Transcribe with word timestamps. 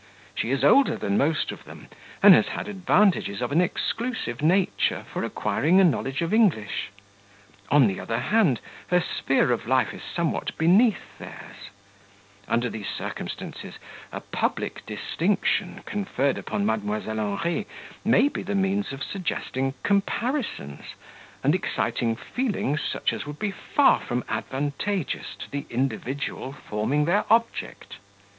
She 0.33 0.49
is 0.49 0.63
older 0.63 0.97
than 0.97 1.15
most 1.15 1.51
of 1.51 1.63
them, 1.65 1.87
and 2.23 2.33
has 2.33 2.47
had 2.47 2.67
advantages 2.67 3.39
of 3.39 3.51
an 3.51 3.61
exclusive 3.61 4.41
nature 4.41 5.05
for 5.13 5.23
acquiring 5.23 5.79
a 5.79 5.83
knowledge 5.83 6.23
of 6.23 6.33
English; 6.33 6.89
on 7.69 7.85
the 7.85 7.99
other 7.99 8.17
hand, 8.17 8.61
her 8.87 8.99
sphere 8.99 9.51
of 9.51 9.67
life 9.67 9.93
is 9.93 10.01
somewhat 10.01 10.57
beneath 10.57 11.19
theirs; 11.19 11.69
under 12.47 12.67
these 12.67 12.87
circumstances, 12.89 13.75
a 14.11 14.21
public 14.21 14.83
distinction, 14.87 15.81
conferred 15.85 16.39
upon 16.39 16.65
Mdlle. 16.65 17.05
Henri, 17.37 17.67
may 18.03 18.27
be 18.27 18.41
the 18.41 18.55
means 18.55 18.91
of 18.91 19.03
suggesting 19.03 19.75
comparisons, 19.83 20.95
and 21.43 21.53
exciting 21.53 22.15
feelings 22.15 22.81
such 22.81 23.13
as 23.13 23.27
would 23.27 23.37
be 23.37 23.51
far 23.51 23.99
from 23.99 24.25
advantageous 24.27 25.35
to 25.37 25.51
the 25.51 25.67
individual 25.69 26.53
forming 26.53 27.05
their 27.05 27.23
object. 27.29 27.97